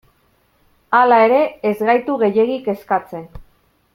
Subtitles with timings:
[0.99, 1.41] Hala ere,
[1.73, 3.31] ez gaitu gehiegi kezkatzen.